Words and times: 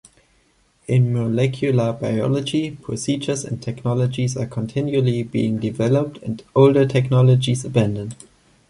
In 0.87 1.13
molecular 1.13 1.93
biology, 1.93 2.71
procedures 2.71 3.45
and 3.45 3.61
technologies 3.61 4.35
are 4.35 4.47
continually 4.47 5.21
being 5.21 5.59
developed 5.59 6.17
and 6.23 6.41
older 6.55 6.87
technologies 6.87 7.65
abandoned. 7.65 8.15